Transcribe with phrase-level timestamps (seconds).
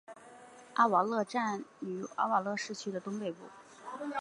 [0.73, 3.37] 拉瓦勒站位于拉瓦勒市区的东北部。